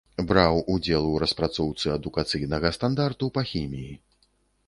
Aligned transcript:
Браў 0.29 0.55
удзел 0.75 1.03
у 1.09 1.09
распрацоўцы 1.23 1.91
адукацыйнага 1.97 2.71
стандарту 2.77 3.25
па 3.35 3.41
хіміі. 3.53 3.93